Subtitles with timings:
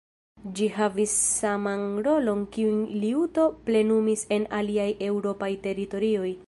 [0.59, 6.31] Ĝi havis saman rolon kiun liuto plenumis en aliaj eŭropaj teritorioj.